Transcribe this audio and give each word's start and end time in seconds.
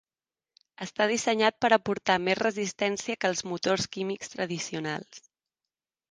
Està 0.83 1.05
dissenyat 1.09 1.57
per 1.65 1.69
aportar 1.75 2.15
més 2.27 2.39
resistència 2.39 3.17
que 3.25 3.29
els 3.33 3.43
motors 3.51 3.85
químics 3.97 4.33
tradicionals. 4.37 5.21